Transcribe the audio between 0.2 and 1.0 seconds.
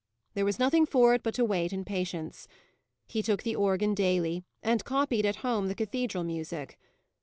There was nothing